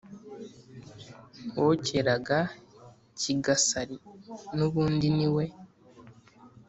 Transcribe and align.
wokeraga 1.63 2.39
kigasari, 3.19 3.97
n'ubundi 4.55 5.07
niwe 5.17 5.45